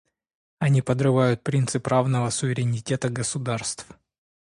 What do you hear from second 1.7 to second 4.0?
равного суверенитета государств.